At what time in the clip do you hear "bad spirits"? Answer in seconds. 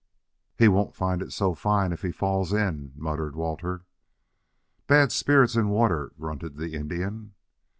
4.87-5.55